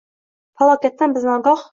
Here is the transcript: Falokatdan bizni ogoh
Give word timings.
Falokatdan 0.61 1.13
bizni 1.19 1.31
ogoh 1.35 1.63